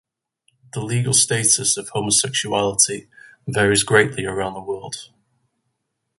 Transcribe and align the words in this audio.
The 0.73 0.79
legal 0.81 1.13
status 1.13 1.77
of 1.77 1.89
homosexuality 1.89 3.05
varies 3.47 3.83
greatly 3.83 4.25
around 4.25 4.55
the 4.55 4.61
world. 4.61 5.11